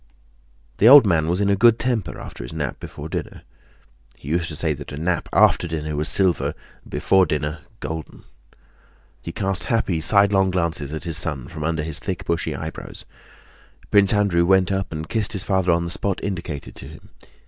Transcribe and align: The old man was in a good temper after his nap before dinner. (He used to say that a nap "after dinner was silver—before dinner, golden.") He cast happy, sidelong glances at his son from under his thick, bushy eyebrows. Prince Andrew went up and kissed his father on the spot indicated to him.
The 0.79 0.89
old 0.89 1.05
man 1.05 1.27
was 1.27 1.39
in 1.39 1.49
a 1.51 1.55
good 1.55 1.77
temper 1.77 2.19
after 2.19 2.43
his 2.43 2.53
nap 2.53 2.79
before 2.79 3.07
dinner. 3.07 3.43
(He 4.17 4.29
used 4.29 4.47
to 4.49 4.55
say 4.55 4.73
that 4.73 4.91
a 4.91 4.97
nap 4.97 5.29
"after 5.31 5.67
dinner 5.67 5.95
was 5.95 6.09
silver—before 6.09 7.27
dinner, 7.27 7.59
golden.") 7.81 8.23
He 9.21 9.31
cast 9.31 9.65
happy, 9.65 10.01
sidelong 10.01 10.49
glances 10.49 10.91
at 10.91 11.03
his 11.03 11.17
son 11.19 11.47
from 11.49 11.63
under 11.63 11.83
his 11.83 11.99
thick, 11.99 12.25
bushy 12.25 12.55
eyebrows. 12.55 13.05
Prince 13.91 14.11
Andrew 14.11 14.43
went 14.43 14.71
up 14.71 14.91
and 14.91 15.07
kissed 15.07 15.33
his 15.33 15.43
father 15.43 15.71
on 15.71 15.85
the 15.85 15.91
spot 15.91 16.19
indicated 16.23 16.73
to 16.77 16.87
him. 16.87 17.09